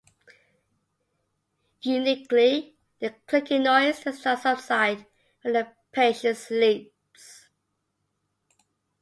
[1.83, 5.05] Uniquely, the clicking noise does not subside
[5.43, 7.49] when the patient sleeps.